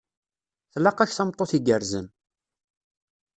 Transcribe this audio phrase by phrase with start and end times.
[0.73, 2.05] Tlaq-ak tameṭṭut igerrzen.